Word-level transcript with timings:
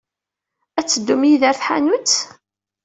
Ad 0.79 0.85
teddum 0.87 1.21
yid-i 1.25 1.47
ɣer 1.47 1.55
tḥanut? 1.57 2.13